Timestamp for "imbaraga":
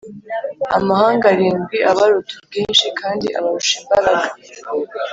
3.81-4.29